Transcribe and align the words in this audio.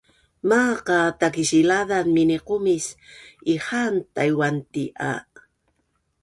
Maaq 0.49 0.85
a 0.97 0.99
Takisilazan 1.19 2.07
miniqumis 2.15 2.85
ihaan 3.53 3.95
Tai’uan 4.15 4.57
ti 4.71 4.83
a 5.11 5.13